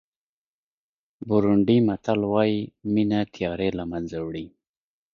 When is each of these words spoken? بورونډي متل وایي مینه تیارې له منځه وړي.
بورونډي 1.27 1.77
متل 1.87 2.19
وایي 2.31 2.59
مینه 2.93 3.19
تیارې 3.33 3.69
له 3.79 3.83
منځه 3.91 4.17
وړي. 4.25 4.45